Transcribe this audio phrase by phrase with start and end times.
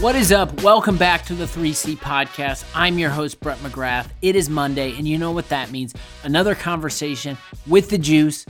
[0.00, 0.62] What is up?
[0.62, 2.64] Welcome back to the 3C podcast.
[2.74, 4.08] I'm your host, Brett McGrath.
[4.22, 5.92] It is Monday, and you know what that means.
[6.24, 8.46] Another conversation with the juice.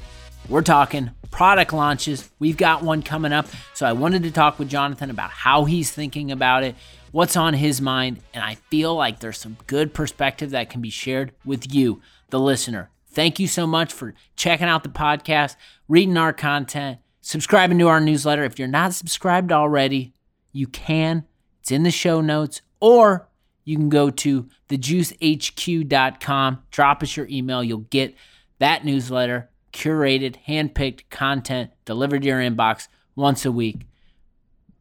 [0.48, 2.30] We're talking product launches.
[2.38, 3.48] We've got one coming up.
[3.74, 6.76] So I wanted to talk with Jonathan about how he's thinking about it,
[7.10, 10.88] what's on his mind, and I feel like there's some good perspective that can be
[10.88, 12.90] shared with you, the listener.
[13.08, 15.56] Thank you so much for checking out the podcast,
[15.88, 18.44] reading our content, subscribing to our newsletter.
[18.44, 20.14] If you're not subscribed already,
[20.52, 21.26] you can
[21.70, 23.28] it's in the show notes, or
[23.64, 27.62] you can go to thejuicehq.com, drop us your email.
[27.62, 28.16] You'll get
[28.58, 33.86] that newsletter, curated, handpicked content delivered to your inbox once a week.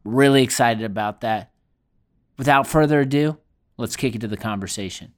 [0.02, 1.52] Really excited about that.
[2.36, 3.38] Without further ado,
[3.76, 5.12] let's kick into the conversation.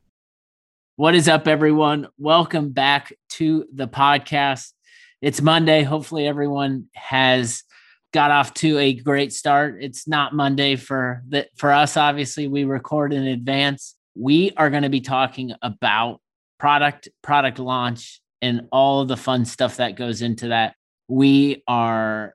[0.97, 2.07] What is up, everyone?
[2.19, 4.75] Welcome back to the podcast.
[5.23, 5.85] It's Monday.
[5.85, 7.65] Hopefully, everyone has
[8.13, 9.79] got off to a great start.
[9.81, 11.97] It's not Monday for the, for us.
[11.97, 13.97] Obviously, we record in advance.
[14.15, 16.21] We are going to be talking about
[16.59, 20.75] product, product launch, and all the fun stuff that goes into that.
[21.09, 22.35] We are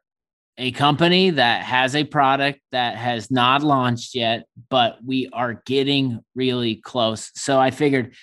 [0.57, 6.19] a company that has a product that has not launched yet, but we are getting
[6.33, 7.31] really close.
[7.35, 8.15] So I figured,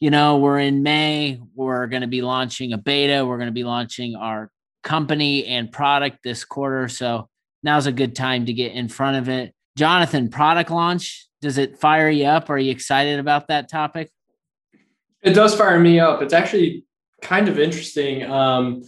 [0.00, 3.52] you know, we're in May, we're going to be launching a beta, we're going to
[3.52, 4.50] be launching our
[4.88, 6.88] company and product this quarter.
[6.88, 7.28] So
[7.62, 9.54] now's a good time to get in front of it.
[9.76, 12.48] Jonathan, product launch, does it fire you up?
[12.48, 14.10] Are you excited about that topic?
[15.22, 16.22] It does fire me up.
[16.22, 16.86] It's actually
[17.20, 18.24] kind of interesting.
[18.24, 18.82] Um,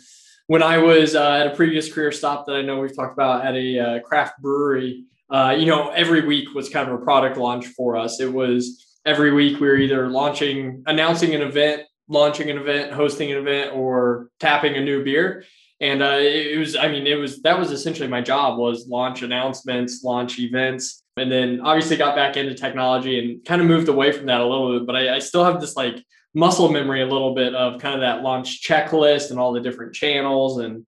[0.47, 3.45] when I was uh, at a previous career stop that I know we've talked about
[3.45, 7.37] at a uh, craft brewery, uh, you know, every week was kind of a product
[7.37, 8.20] launch for us.
[8.20, 13.31] It was every week we were either launching, announcing an event, launching an event, hosting
[13.31, 15.45] an event, or tapping a new beer
[15.81, 19.23] and uh, it was i mean it was that was essentially my job was launch
[19.23, 24.13] announcements launch events and then obviously got back into technology and kind of moved away
[24.13, 26.05] from that a little bit but I, I, still have this like
[26.35, 29.95] muscle memory a little bit of kind of that launch checklist and all the different
[29.95, 30.86] channels and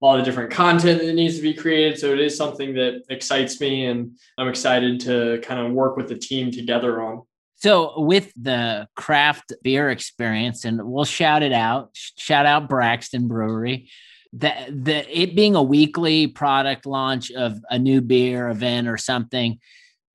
[0.00, 1.98] all the different content that needs to be created.
[1.98, 6.08] So it is something that excites me and i'm excited to kind of work with
[6.08, 7.22] the team together on.
[7.56, 13.88] So with the craft beer experience and we'll shout it out shout out braxton brewery
[14.36, 19.58] the the it being a weekly product launch of a new beer event or something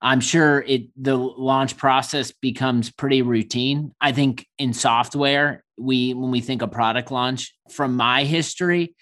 [0.02, 3.94] i'm sure it the launch process becomes pretty routine.
[4.02, 8.96] I think in software we when we think of product launch from my history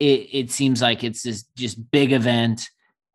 [0.00, 2.66] it, it seems like it's this just big event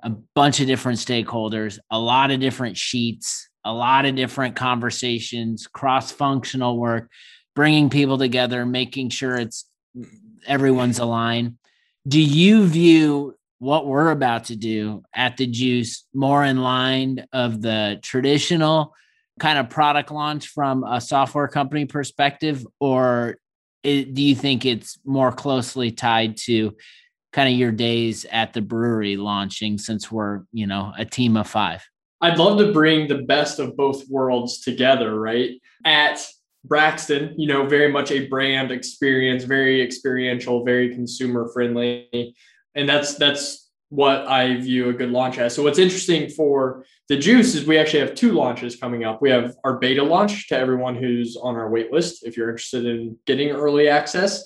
[0.03, 5.65] a bunch of different stakeholders a lot of different sheets a lot of different conversations
[5.65, 7.09] cross functional work
[7.55, 9.65] bringing people together making sure it's
[10.45, 11.57] everyone's aligned.
[12.07, 17.61] Do you view what we're about to do at the Juice more in line of
[17.61, 18.93] the traditional
[19.39, 23.37] kind of product launch from a software company perspective, or
[23.83, 26.75] do you think it's more closely tied to
[27.33, 31.47] kind of your days at the brewery launching since we're you know a team of
[31.47, 31.83] five?
[32.19, 35.51] I'd love to bring the best of both worlds together, right?
[35.85, 36.25] At
[36.67, 42.35] Braxton, you know, very much a brand experience, very experiential, very consumer friendly.
[42.75, 45.55] And that's that's what I view a good launch as.
[45.55, 49.21] So what's interesting for the juice is we actually have two launches coming up.
[49.21, 52.23] We have our beta launch to everyone who's on our waitlist.
[52.23, 54.43] If you're interested in getting early access,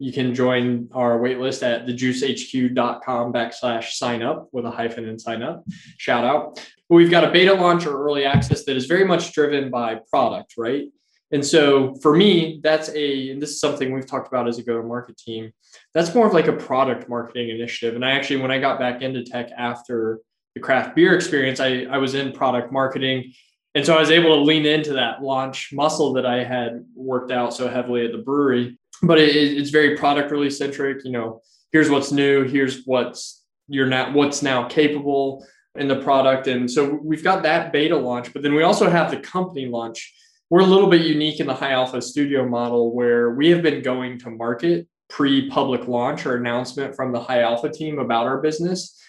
[0.00, 5.42] you can join our waitlist at thejuicehq.com backslash sign up with a hyphen and sign
[5.42, 5.62] up.
[5.98, 6.56] Shout out.
[6.88, 10.00] But we've got a beta launch or early access that is very much driven by
[10.10, 10.88] product, right?
[11.32, 14.62] And so for me, that's a, and this is something we've talked about as a
[14.62, 15.52] go to market team.
[15.94, 17.94] That's more of like a product marketing initiative.
[17.94, 20.20] And I actually, when I got back into tech after
[20.54, 23.32] the craft beer experience, I, I was in product marketing.
[23.76, 27.30] And so I was able to lean into that launch muscle that I had worked
[27.30, 28.76] out so heavily at the brewery.
[29.02, 31.04] But it, it's very product release centric.
[31.04, 31.40] You know,
[31.72, 35.46] here's what's new, here's what's you're not what's now capable
[35.76, 36.48] in the product.
[36.48, 40.12] And so we've got that beta launch, but then we also have the company launch
[40.50, 43.82] we're a little bit unique in the high alpha studio model where we have been
[43.82, 48.40] going to market pre public launch or announcement from the high alpha team about our
[48.40, 49.00] business.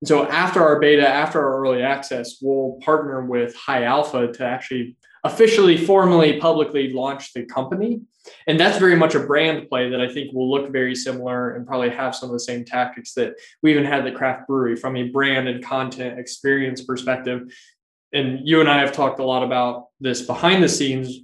[0.00, 4.44] And so after our beta, after our early access, we'll partner with high alpha to
[4.44, 8.00] actually officially, formally, publicly launch the company.
[8.46, 11.66] And that's very much a brand play that I think will look very similar and
[11.66, 14.96] probably have some of the same tactics that we even had the craft brewery from
[14.96, 17.42] a brand and content experience perspective
[18.16, 21.20] and you and I have talked a lot about this behind the scenes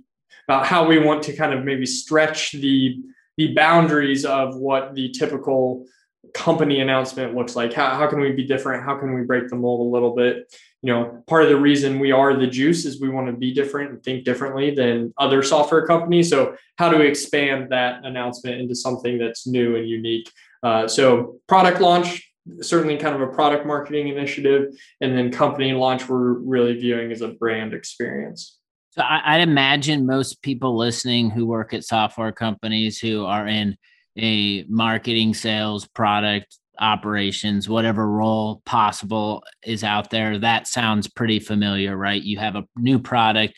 [0.49, 2.99] about how we want to kind of maybe stretch the
[3.39, 5.87] the boundaries of what the typical
[6.35, 7.73] company announcement looks like.
[7.73, 8.85] How, how can we be different?
[8.85, 10.55] How can we break the mold a little bit?
[10.83, 13.55] You know, part of the reason we are the juice is we want to be
[13.55, 16.29] different and think differently than other software companies.
[16.29, 20.31] So, how do we expand that announcement into something that's new and unique?
[20.63, 26.09] Uh, so, product launch, certainly kind of a product marketing initiative, and then company launch,
[26.09, 28.59] we're really viewing as a brand experience.
[28.91, 33.77] So, I, I'd imagine most people listening who work at software companies who are in
[34.19, 40.39] a marketing, sales, product, operations, whatever role possible is out there.
[40.39, 42.23] That sounds pretty familiar, right?
[42.23, 43.55] You have a new product,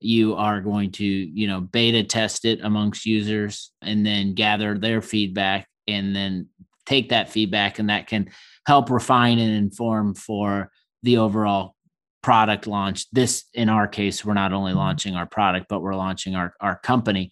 [0.00, 5.00] you are going to, you know, beta test it amongst users and then gather their
[5.00, 6.48] feedback and then
[6.86, 8.30] take that feedback and that can
[8.66, 10.70] help refine and inform for
[11.02, 11.74] the overall
[12.22, 13.06] product launch.
[13.12, 14.78] This in our case, we're not only mm-hmm.
[14.78, 17.30] launching our product, but we're launching our our company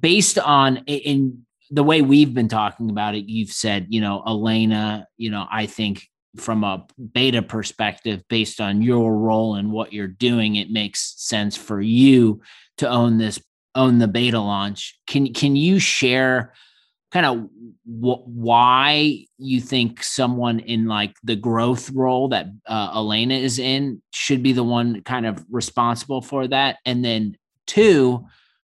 [0.00, 5.06] based on in the way we've been talking about it, you've said, you know, Elena,
[5.16, 6.06] you know, I think
[6.36, 11.56] from a beta perspective, based on your role and what you're doing, it makes sense
[11.56, 12.42] for you
[12.78, 13.40] to own this,
[13.74, 14.98] own the beta launch.
[15.06, 16.52] Can can you share
[17.12, 17.48] kind of
[17.84, 24.02] wh- why you think someone in like the growth role that uh, Elena is in
[24.12, 27.36] should be the one kind of responsible for that, and then
[27.66, 28.24] two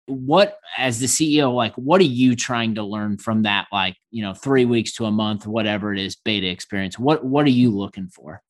[0.09, 4.23] what as the ceo like what are you trying to learn from that like you
[4.23, 6.99] know three weeks to a month whatever it is beta experience?
[6.99, 8.43] What what are you looking for?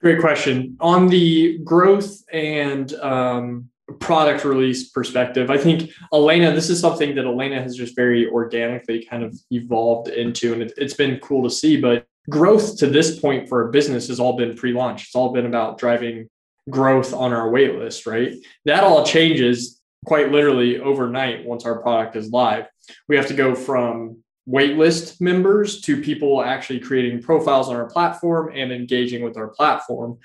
[0.00, 0.76] Great question.
[0.80, 3.68] On the growth and um,
[4.00, 9.04] product release perspective i think elena this is something that elena has just very organically
[9.04, 13.18] kind of evolved into and it, it's been cool to see but growth to this
[13.18, 16.28] point for a business has all been pre-launch it's all been about driving
[16.70, 18.34] growth on our wait list right
[18.64, 22.66] that all changes quite literally overnight once our product is live.
[23.08, 24.18] We have to go from
[24.48, 30.18] waitlist members to people actually creating profiles on our platform and engaging with our platform.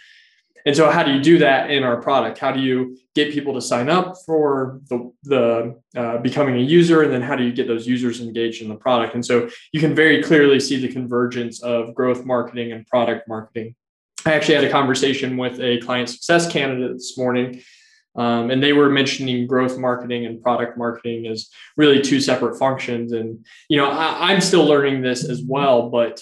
[0.68, 2.38] And so, how do you do that in our product?
[2.38, 7.04] How do you get people to sign up for the, the uh, becoming a user?
[7.04, 9.16] And then, how do you get those users engaged in the product?
[9.16, 13.76] And so, you can very clearly see the convergence of growth marketing and product marketing.
[14.26, 17.62] I actually had a conversation with a client success candidate this morning
[18.18, 23.14] um, and they were mentioning growth marketing and product marketing as really two separate functions.
[23.14, 26.22] And, you know, I, I'm still learning this as well, but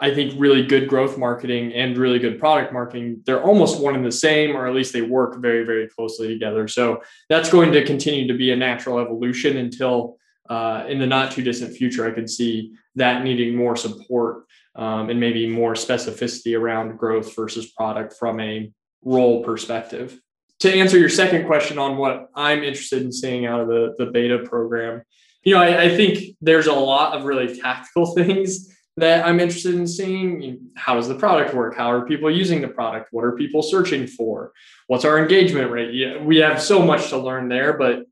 [0.00, 4.04] I think really good growth marketing and really good product marketing, they're almost one and
[4.04, 6.68] the same, or at least they work very, very closely together.
[6.68, 10.16] So that's going to continue to be a natural evolution until
[10.48, 15.10] uh, in the not too distant future, I could see that needing more support um,
[15.10, 18.72] and maybe more specificity around growth versus product from a
[19.04, 20.20] role perspective
[20.60, 24.06] to answer your second question on what I'm interested in seeing out of the, the
[24.06, 25.02] beta program,
[25.42, 29.74] you know, I, I think there's a lot of really tactical things that I'm interested
[29.74, 30.70] in seeing.
[30.76, 31.76] How does the product work?
[31.76, 33.08] How are people using the product?
[33.12, 34.52] What are people searching for?
[34.86, 35.94] What's our engagement rate?
[35.94, 38.04] Yeah, we have so much to learn there, but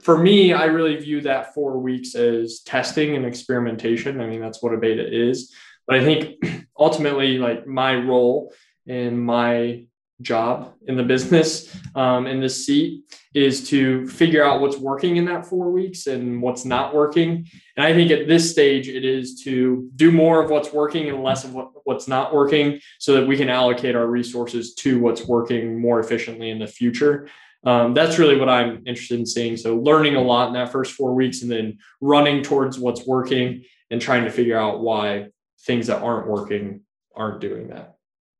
[0.00, 4.20] for me, I really view that four weeks as testing and experimentation.
[4.20, 5.52] I mean, that's what a beta is.
[5.86, 8.52] But I think ultimately, like my role
[8.86, 9.84] in my
[10.22, 13.04] job in the business um, in this seat
[13.34, 17.46] is to figure out what's working in that four weeks and what's not working.
[17.76, 21.22] And I think at this stage, it is to do more of what's working and
[21.22, 25.26] less of what, what's not working so that we can allocate our resources to what's
[25.26, 27.28] working more efficiently in the future.
[27.64, 29.56] Um, that's really what I'm interested in seeing.
[29.56, 33.64] So, learning a lot in that first four weeks and then running towards what's working
[33.90, 35.28] and trying to figure out why
[35.62, 36.82] things that aren't working
[37.16, 37.97] aren't doing that.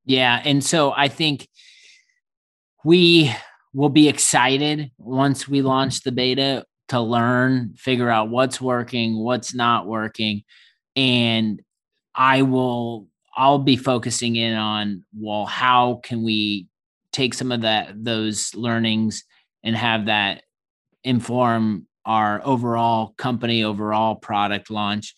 [0.09, 0.41] Yeah.
[0.43, 1.47] And so I think
[2.83, 3.31] we
[3.75, 9.55] will be excited once we launch the beta to learn, figure out what's working, what's
[9.55, 10.45] not working.
[10.97, 11.61] And
[12.15, 16.69] I will, I'll be focusing in on, well, how can we
[17.13, 19.25] take some of that, those learnings
[19.63, 20.43] and have that
[21.05, 25.15] inform our overall company, overall product launch.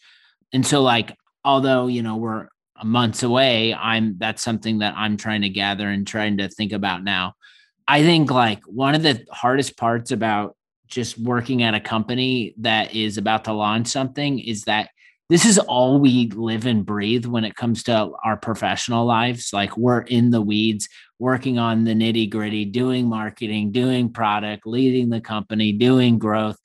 [0.53, 2.49] And so, like, although, you know, we're
[2.85, 7.05] months away i'm that's something that i'm trying to gather and trying to think about
[7.05, 7.35] now.
[7.87, 10.57] I think like one of the hardest parts about
[10.87, 14.91] just working at a company that is about to launch something is that
[15.29, 19.51] this is all we live and breathe when it comes to our professional lives.
[19.53, 25.09] Like we're in the weeds working on the nitty gritty doing marketing doing product leading
[25.11, 26.57] the company doing growth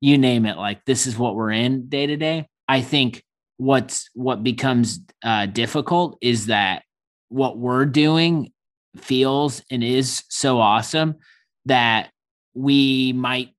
[0.00, 0.56] you name it.
[0.56, 2.48] Like this is what we're in day to day.
[2.66, 3.22] I think
[3.60, 6.82] what's what becomes uh, difficult is that
[7.28, 8.50] what we're doing
[8.96, 11.16] feels and is so awesome
[11.66, 12.10] that
[12.54, 13.50] we might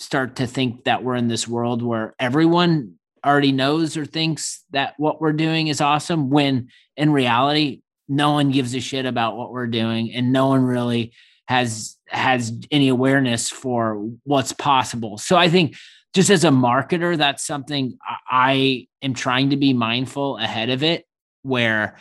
[0.00, 2.94] start to think that we're in this world where everyone
[3.26, 8.50] already knows or thinks that what we're doing is awesome when in reality no one
[8.50, 11.12] gives a shit about what we're doing and no one really
[11.46, 15.18] has has any awareness for what's possible.
[15.18, 15.76] So i think
[16.14, 17.96] just as a marketer that's something
[18.30, 21.04] i am trying to be mindful ahead of it
[21.42, 21.98] where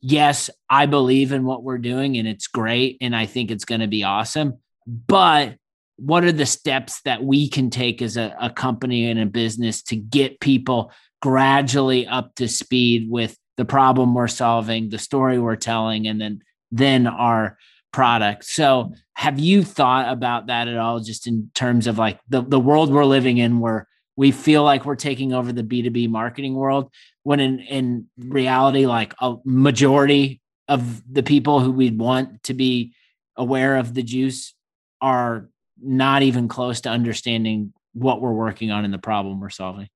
[0.00, 3.80] yes i believe in what we're doing and it's great and i think it's going
[3.80, 5.56] to be awesome but
[5.96, 9.82] what are the steps that we can take as a, a company and a business
[9.82, 15.56] to get people gradually up to speed with the problem we're solving, the story we're
[15.56, 17.56] telling, and then then our
[17.92, 18.44] product.
[18.44, 22.60] So have you thought about that at all, just in terms of like the, the
[22.60, 26.90] world we're living in where we feel like we're taking over the B2B marketing world,
[27.22, 32.94] when in, in reality, like a majority of the people who we'd want to be
[33.36, 34.54] aware of the juice
[35.00, 35.48] are
[35.80, 39.88] not even close to understanding what we're working on and the problem we're solving.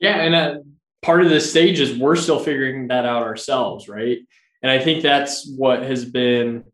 [0.00, 0.58] Yeah, and uh,
[1.02, 4.18] part of the stage is we're still figuring that out ourselves, right?
[4.62, 6.64] And I think that's what has been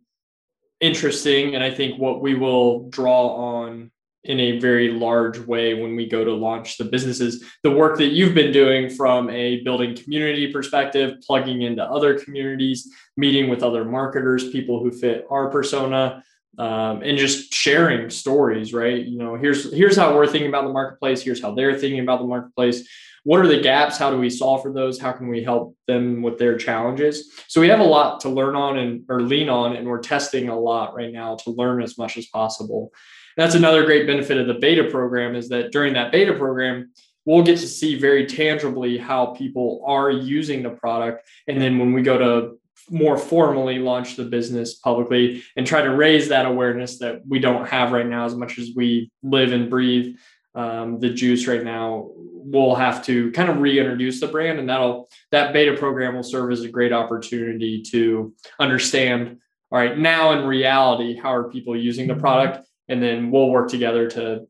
[0.80, 3.28] interesting, and I think what we will draw
[3.58, 3.90] on
[4.24, 7.44] in a very large way when we go to launch the businesses.
[7.62, 12.90] The work that you've been doing from a building community perspective, plugging into other communities,
[13.18, 16.24] meeting with other marketers, people who fit our persona,
[16.58, 20.72] um, and just sharing stories right you know here's here's how we're thinking about the
[20.72, 22.88] marketplace here's how they're thinking about the marketplace
[23.24, 23.98] what are the gaps?
[23.98, 25.00] How do we solve for those?
[25.00, 27.32] How can we help them with their challenges?
[27.48, 30.48] So we have a lot to learn on and or lean on and we're testing
[30.48, 32.92] a lot right now to learn as much as possible.
[33.36, 36.92] That's another great benefit of the beta program is that during that beta program
[37.24, 41.26] we'll get to see very tangibly how people are using the product.
[41.48, 42.58] And then when we go to
[42.90, 47.66] more formally launch the business publicly and try to raise that awareness that we don't
[47.66, 50.16] have right now as much as we live and breathe
[50.54, 52.10] um, the juice right now
[52.46, 56.52] we'll have to kind of reintroduce the brand and that'll that beta program will serve
[56.52, 59.38] as a great opportunity to understand
[59.72, 62.68] all right now in reality how are people using the product?
[62.88, 64.46] And then we'll work together to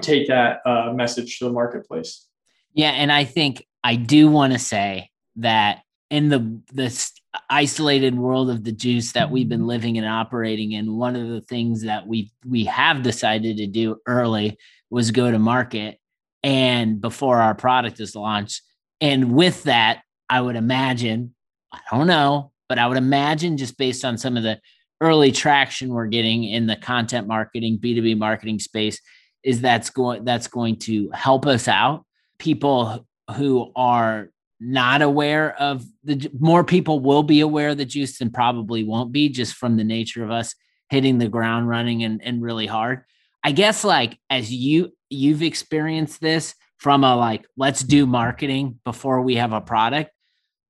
[0.00, 2.26] take that uh, message to the marketplace.
[2.74, 7.12] Yeah and i think i do want to say that in the this
[7.50, 11.40] isolated world of the juice that we've been living and operating in one of the
[11.40, 14.56] things that we we have decided to do early
[14.94, 15.98] was go to market
[16.42, 18.62] and before our product is launched.
[19.00, 21.34] And with that i would imagine
[21.70, 24.58] i don't know but i would imagine just based on some of the
[25.02, 29.00] early traction we're getting in the content marketing b2b marketing space
[29.44, 32.04] is that's going that's going to help us out.
[32.38, 38.18] People who are not aware of the more people will be aware of the juice
[38.18, 40.54] than probably won't be just from the nature of us
[40.88, 43.04] hitting the ground running and, and really hard
[43.44, 49.20] i guess like as you you've experienced this from a like let's do marketing before
[49.20, 50.10] we have a product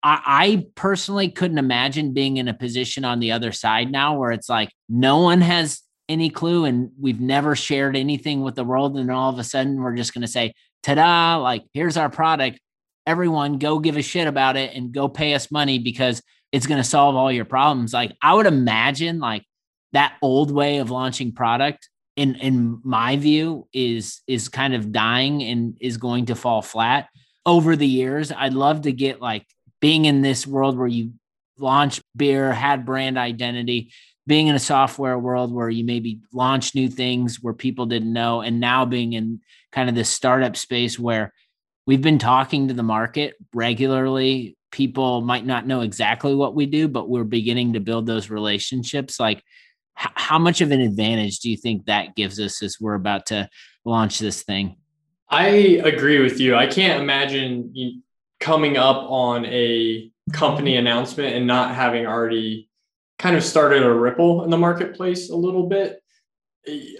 [0.02, 4.32] I, I personally couldn't imagine being in a position on the other side now where
[4.32, 8.98] it's like no one has any clue and we've never shared anything with the world
[8.98, 10.52] and all of a sudden we're just going to say
[10.82, 12.60] ta-da like here's our product
[13.06, 16.80] everyone go give a shit about it and go pay us money because it's going
[16.80, 17.92] to solve all your problems.
[17.92, 19.44] Like I would imagine like
[19.92, 25.42] that old way of launching product in in my view is is kind of dying
[25.42, 27.08] and is going to fall flat
[27.46, 28.32] over the years.
[28.32, 29.46] I'd love to get like
[29.80, 31.12] being in this world where you
[31.58, 33.92] launch beer, had brand identity,
[34.26, 38.40] being in a software world where you maybe launch new things where people didn't know
[38.40, 39.40] and now being in
[39.72, 41.32] kind of this startup space where
[41.86, 44.56] we've been talking to the market regularly.
[44.72, 49.20] People might not know exactly what we do, but we're beginning to build those relationships.
[49.20, 49.42] Like,
[49.94, 53.48] how much of an advantage do you think that gives us as we're about to
[53.84, 54.76] launch this thing?
[55.28, 55.46] I
[55.84, 56.54] agree with you.
[56.54, 58.02] I can't imagine
[58.40, 62.68] coming up on a company announcement and not having already
[63.18, 66.00] kind of started a ripple in the marketplace a little bit.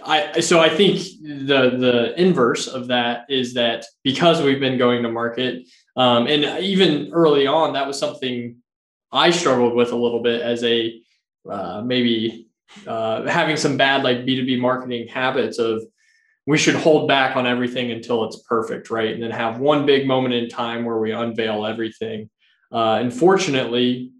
[0.03, 5.01] I so I think the the inverse of that is that because we've been going
[5.03, 8.57] to market, um, and even early on, that was something
[9.11, 11.01] I struggled with a little bit as a
[11.49, 12.44] uh, maybe
[12.87, 15.83] uh, having some bad like B two B marketing habits of
[16.47, 20.05] we should hold back on everything until it's perfect, right, and then have one big
[20.05, 22.29] moment in time where we unveil everything.
[22.71, 24.11] Uh, unfortunately,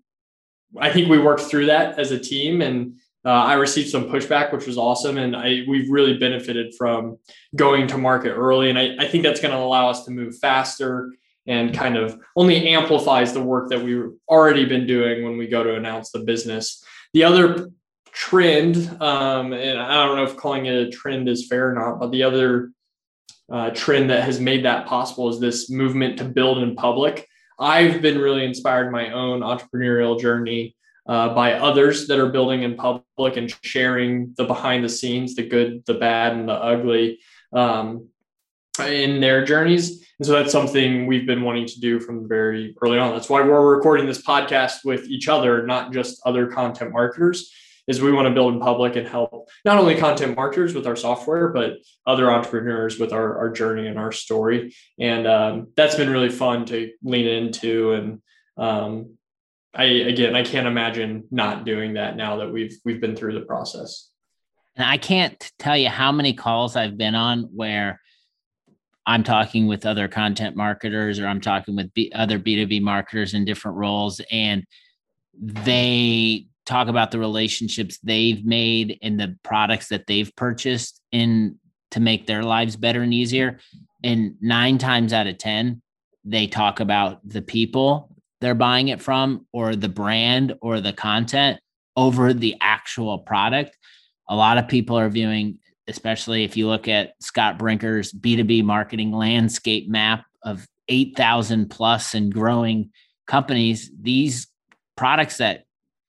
[0.80, 4.54] I think we worked through that as a team and uh, I received some pushback,
[4.54, 5.18] which was awesome.
[5.18, 7.18] And I, we've really benefited from
[7.56, 8.70] going to market early.
[8.70, 11.12] And I, I think that's going to allow us to move faster
[11.48, 15.64] and kind of only amplifies the work that we've already been doing when we go
[15.64, 16.84] to announce the business.
[17.14, 17.72] The other
[18.16, 22.00] trend, um, and I don't know if calling it a trend is fair or not,
[22.00, 22.72] but the other
[23.52, 27.28] uh, trend that has made that possible is this movement to build in public.
[27.60, 32.76] I've been really inspired my own entrepreneurial journey uh, by others that are building in
[32.76, 37.20] public and sharing the behind the scenes, the good, the bad, and the ugly
[37.52, 38.08] um,
[38.88, 40.06] in their journeys.
[40.20, 43.12] And so that's something we've been wanting to do from very early on.
[43.12, 47.52] That's why we're recording this podcast with each other, not just other content marketers
[47.88, 50.96] is we want to build in public and help not only content marketers with our
[50.96, 54.76] software, but other entrepreneurs with our, our journey and our story.
[55.00, 57.94] And um, that's been really fun to lean into.
[57.94, 58.22] And
[58.58, 59.18] um,
[59.74, 63.46] I, again, I can't imagine not doing that now that we've, we've been through the
[63.46, 64.10] process.
[64.76, 68.02] And I can't tell you how many calls I've been on where
[69.06, 73.46] I'm talking with other content marketers or I'm talking with B- other B2B marketers in
[73.46, 74.66] different roles and
[75.40, 81.58] they talk about the relationships they've made and the products that they've purchased in
[81.92, 83.60] to make their lives better and easier.
[84.04, 85.82] And nine times out of 10,
[86.24, 91.60] they talk about the people they're buying it from or the brand or the content
[91.96, 93.78] over the actual product.
[94.30, 99.12] A lot of people are viewing, especially if you look at Scott Brinker's B2B marketing
[99.12, 102.92] landscape map of 8,000 plus and growing
[103.26, 104.48] companies, these
[104.96, 105.65] products that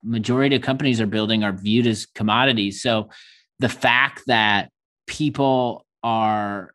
[0.06, 2.80] majority of companies are building are viewed as commodities.
[2.80, 3.10] So
[3.58, 4.70] the fact that
[5.06, 6.72] people are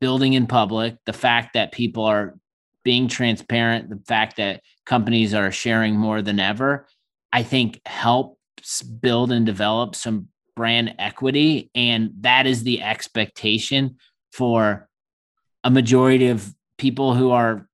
[0.00, 2.34] building in public, the fact that people are
[2.84, 6.86] being transparent, the fact that companies are sharing more than ever,
[7.32, 11.70] I think helps build and develop some brand equity.
[11.74, 13.96] And that is the expectation
[14.32, 14.88] for
[15.64, 17.66] a majority of people who are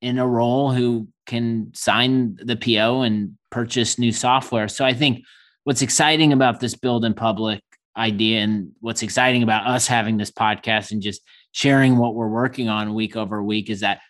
[0.00, 4.68] in a role who can sign the PO and purchase new software.
[4.68, 5.24] So I think
[5.64, 7.60] what's exciting about this build in public
[7.96, 12.68] idea and what's exciting about us having this podcast and just sharing what we're working
[12.68, 14.00] on week over week is that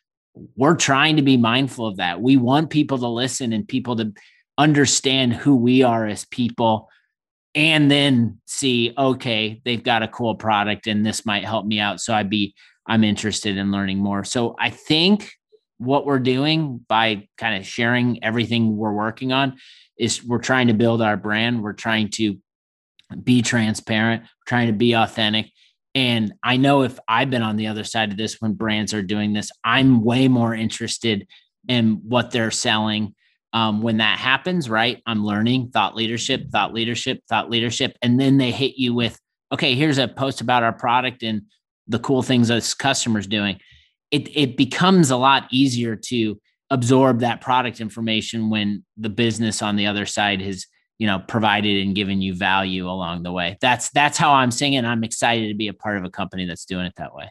[0.57, 2.21] we're trying to be mindful of that.
[2.21, 4.13] We want people to listen and people to
[4.59, 6.89] understand who we are as people
[7.55, 12.01] and then see okay they've got a cool product and this might help me out
[12.01, 12.55] so i'd be
[12.87, 15.33] i'm interested in learning more so i think
[15.79, 19.59] what we're doing by kind of sharing everything we're working on
[19.99, 21.63] is we're trying to build our brand.
[21.63, 22.39] We're trying to
[23.23, 25.51] be transparent, trying to be authentic.
[25.95, 29.03] And I know if I've been on the other side of this when brands are
[29.03, 31.27] doing this, I'm way more interested
[31.69, 33.15] in what they're selling.
[33.53, 35.01] Um, when that happens, right?
[35.07, 37.97] I'm learning thought leadership, thought leadership, thought leadership.
[38.03, 39.19] And then they hit you with,
[39.51, 41.43] okay, here's a post about our product and
[41.89, 43.59] the cool things us customers doing
[44.11, 46.41] it it becomes a lot easier to
[46.71, 50.67] absorb that product information when the business on the other side has
[50.99, 53.57] you know provided and given you value along the way.
[53.61, 56.47] That's that's how i'm seeing it i'm excited to be a part of a company
[56.47, 57.31] that's doing it that way.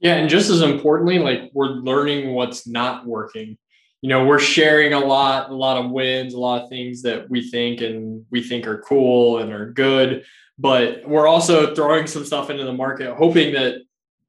[0.00, 3.56] Yeah and just as importantly like we're learning what's not working.
[4.02, 7.28] You know we're sharing a lot a lot of wins a lot of things that
[7.30, 10.24] we think and we think are cool and are good
[10.58, 13.80] but we're also throwing some stuff into the market hoping that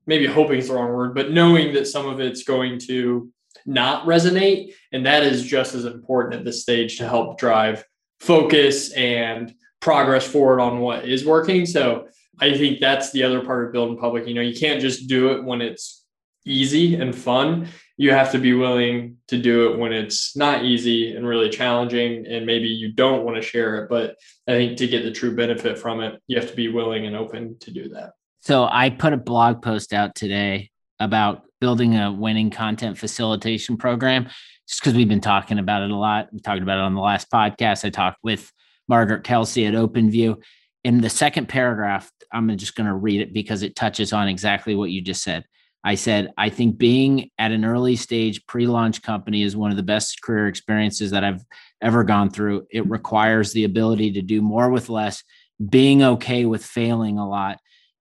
[0.08, 3.32] maybe hoping is the wrong word, but knowing that some of it's going to
[3.66, 4.74] not resonate.
[4.92, 7.84] And that is just as important at this stage to help drive
[8.20, 11.66] focus and progress forward on what is working.
[11.66, 12.08] So
[12.40, 14.28] I think that's the other part of building public.
[14.28, 16.04] You know, you can't just do it when it's
[16.46, 17.70] easy and fun.
[17.98, 22.28] You have to be willing to do it when it's not easy and really challenging.
[22.28, 23.90] And maybe you don't want to share it.
[23.90, 27.06] But I think to get the true benefit from it, you have to be willing
[27.06, 28.12] and open to do that.
[28.46, 34.30] So I put a blog post out today about building a winning content facilitation program
[34.68, 36.28] just because we've been talking about it a lot.
[36.32, 37.84] We talked about it on the last podcast.
[37.84, 38.52] I talked with
[38.88, 40.44] Margaret Kelsey at OpenView.
[40.84, 44.76] In the second paragraph, I'm just going to read it because it touches on exactly
[44.76, 45.44] what you just said.
[45.84, 49.78] I said, I think being at an early stage pre launch company is one of
[49.78, 51.44] the best career experiences that I've
[51.82, 52.68] ever gone through.
[52.70, 55.24] It requires the ability to do more with less,
[55.68, 57.58] being okay with failing a lot,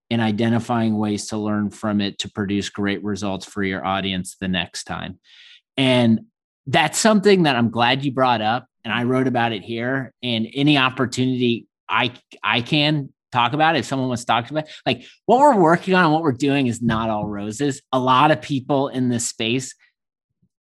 [0.09, 4.47] and identifying ways to learn from it to produce great results for your audience the
[4.47, 5.19] next time.
[5.77, 6.25] And
[6.67, 10.47] that's something that I'm glad you brought up and I wrote about it here and
[10.53, 12.13] any opportunity I
[12.43, 15.59] I can talk about it, if someone wants to talk about it, like what we're
[15.59, 17.81] working on and what we're doing is not all roses.
[17.91, 19.75] A lot of people in this space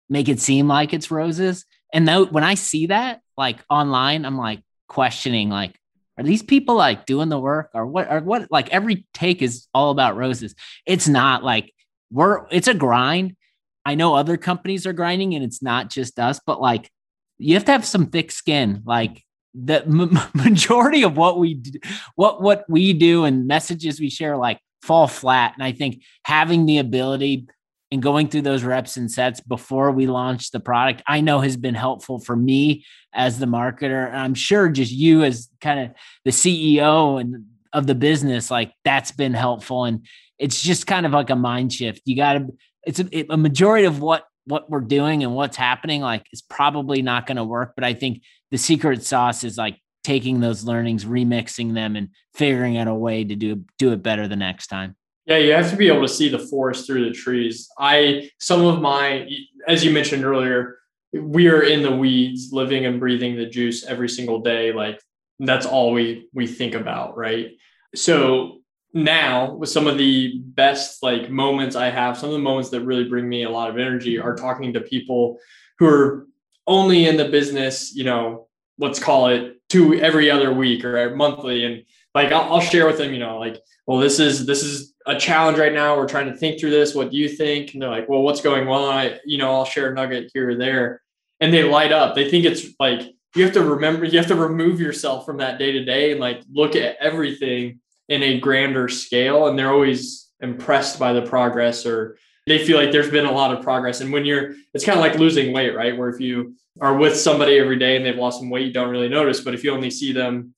[0.09, 1.65] make it seem like it's roses.
[1.93, 5.78] And though when I see that like online, I'm like questioning like
[6.19, 7.69] are these people like doing the work?
[7.73, 10.53] Or what or what like every take is all about roses.
[10.85, 11.73] It's not like
[12.11, 13.37] we're it's a grind.
[13.85, 16.91] I know other companies are grinding and it's not just us but like
[17.37, 18.83] you have to have some thick skin.
[18.85, 21.79] Like the m- majority of what we do
[22.15, 25.53] what what we do and messages we share like fall flat.
[25.55, 27.47] And I think having the ability
[27.91, 31.57] and going through those reps and sets before we launch the product, I know has
[31.57, 34.07] been helpful for me as the marketer.
[34.07, 35.91] And I'm sure just you as kind of
[36.23, 39.85] the CEO and of the business, like that's been helpful.
[39.85, 40.05] And
[40.37, 42.01] it's just kind of like a mind shift.
[42.05, 42.47] You got to,
[42.85, 47.01] it's a, a majority of what what we're doing and what's happening like is probably
[47.01, 51.05] not going to work but i think the secret sauce is like taking those learnings
[51.05, 54.95] remixing them and figuring out a way to do do it better the next time
[55.29, 57.69] yeah you have to be able to see the forest through the trees.
[57.77, 59.29] I some of my
[59.67, 60.79] as you mentioned earlier
[61.13, 64.71] we are in the weeds living and breathing the juice every single day.
[64.73, 65.01] Like
[65.39, 67.51] that's all we we think about right?
[67.95, 68.57] So
[68.93, 72.81] now with some of the best like moments I have, some of the moments that
[72.81, 75.37] really bring me a lot of energy are talking to people
[75.77, 76.27] who are
[76.65, 81.65] only in the business, you know, let's call it two every other week or monthly.
[81.65, 81.83] And
[82.15, 85.17] like I'll, I'll share with them, you know, like, well, this is this is a
[85.17, 85.97] challenge right now.
[85.97, 86.93] We're trying to think through this.
[86.93, 87.73] What do you think?
[87.73, 88.97] And they're like, well, what's going on?
[88.97, 91.01] I, you know, I'll share a nugget here or there.
[91.39, 92.15] And they light up.
[92.15, 93.01] They think it's like
[93.35, 96.19] you have to remember, you have to remove yourself from that day to day and
[96.19, 101.85] like look at everything in a grander scale and they're always impressed by the progress
[101.85, 102.17] or
[102.47, 105.03] they feel like there's been a lot of progress and when you're it's kind of
[105.03, 108.39] like losing weight right where if you are with somebody every day and they've lost
[108.39, 110.53] some weight you don't really notice but if you only see them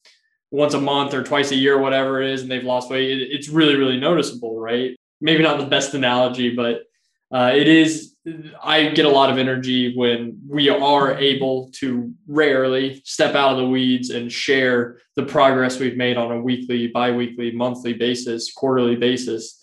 [0.52, 3.50] once a month or twice a year whatever it is and they've lost weight it's
[3.50, 4.98] really really noticeable right?
[5.20, 6.84] Maybe not the best analogy but
[7.32, 8.16] uh, it is
[8.62, 13.58] i get a lot of energy when we are able to rarely step out of
[13.58, 18.96] the weeds and share the progress we've made on a weekly bi-weekly monthly basis quarterly
[18.96, 19.60] basis.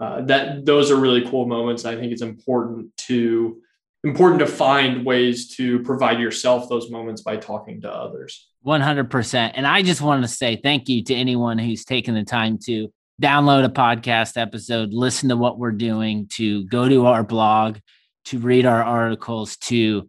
[0.00, 3.60] Uh, that those are really cool moments i think it's important to
[4.04, 9.66] important to find ways to provide yourself those moments by talking to others 100% and
[9.66, 13.64] i just want to say thank you to anyone who's taken the time to download
[13.64, 17.78] a podcast episode, listen to what we're doing, to go to our blog,
[18.26, 20.08] to read our articles, to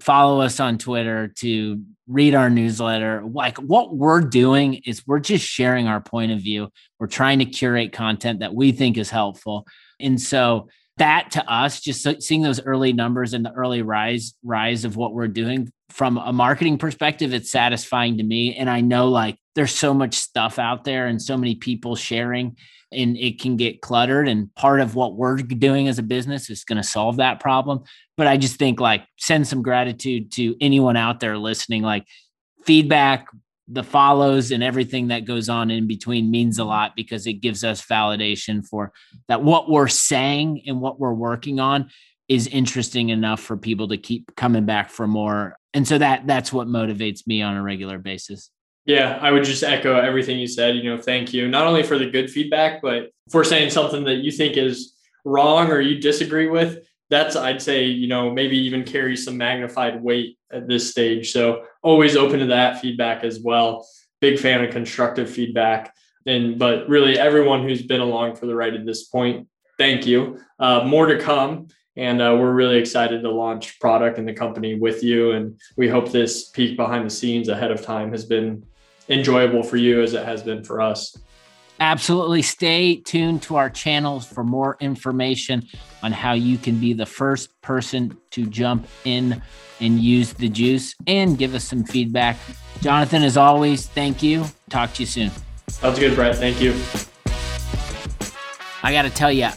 [0.00, 3.22] follow us on Twitter, to read our newsletter.
[3.24, 6.68] Like what we're doing is we're just sharing our point of view.
[6.98, 9.66] We're trying to curate content that we think is helpful.
[10.00, 14.84] And so that to us, just seeing those early numbers and the early rise rise
[14.84, 18.56] of what we're doing from a marketing perspective, it's satisfying to me.
[18.56, 22.56] And I know like there's so much stuff out there and so many people sharing
[22.90, 24.28] and it can get cluttered.
[24.28, 27.84] And part of what we're doing as a business is going to solve that problem.
[28.16, 31.82] But i just think like send some gratitude to anyone out there listening.
[31.82, 32.06] Like
[32.64, 33.26] feedback
[33.68, 37.64] the follows and everything that goes on in between means a lot because it gives
[37.64, 38.92] us validation for
[39.28, 41.88] that what we're saying and what we're working on
[42.28, 45.56] is interesting enough for people to keep coming back for more.
[45.74, 48.50] And so that that's what motivates me on a regular basis.
[48.86, 51.96] Yeah i would just echo everything you said you know thank you not only for
[51.96, 56.48] the good feedback but for saying something that you think is wrong or you disagree
[56.48, 61.32] with that's I'd say you know maybe even carry some magnified weight at this stage.
[61.32, 63.86] So always open to that feedback as well.
[64.20, 65.94] Big fan of constructive feedback.
[66.26, 70.40] And but really everyone who's been along for the ride at this point, thank you.
[70.58, 71.68] Uh, more to come.
[71.96, 75.32] And uh, we're really excited to launch product and the company with you.
[75.32, 78.64] And we hope this peek behind the scenes ahead of time has been
[79.08, 81.16] enjoyable for you as it has been for us.
[81.80, 82.42] Absolutely.
[82.42, 85.66] Stay tuned to our channels for more information
[86.02, 89.42] on how you can be the first person to jump in
[89.80, 92.36] and use the juice and give us some feedback.
[92.80, 94.44] Jonathan, as always, thank you.
[94.70, 95.30] Talk to you soon.
[95.68, 96.36] Sounds good, Brett.
[96.36, 96.74] Thank you.
[98.82, 99.48] I got to tell you,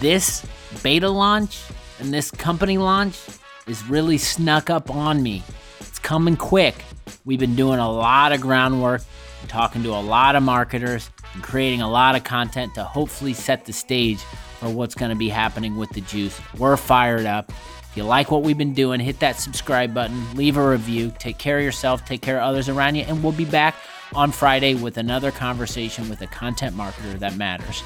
[0.00, 0.46] this
[0.82, 1.62] beta launch
[1.98, 3.20] and this company launch
[3.66, 5.42] is really snuck up on me.
[5.80, 6.76] It's coming quick.
[7.24, 9.02] We've been doing a lot of groundwork,
[9.48, 13.66] talking to a lot of marketers and creating a lot of content to hopefully set
[13.66, 14.18] the stage
[14.58, 16.40] for what's going to be happening with the juice.
[16.56, 17.52] We're fired up.
[17.90, 21.36] If you like what we've been doing, hit that subscribe button, leave a review, take
[21.36, 23.74] care of yourself, take care of others around you, and we'll be back
[24.14, 27.82] on Friday with another conversation with a content marketer that matters.